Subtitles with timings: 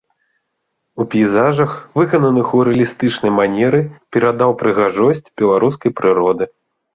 [1.03, 3.79] У пейзажах, выкананых у рэалістычнай манеры,
[4.17, 6.43] перадаў прыгажосць беларускай прыроды.